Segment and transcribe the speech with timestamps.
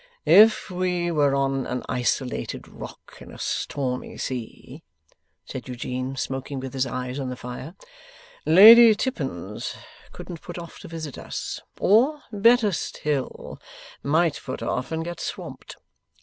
[0.25, 4.81] 'If we were on an isolated rock in a stormy sea,'
[5.45, 7.75] said Eugene, smoking with his eyes on the fire,
[8.43, 9.75] 'Lady Tippins
[10.11, 13.59] couldn't put off to visit us, or, better still,
[14.01, 15.75] might put off and get swamped.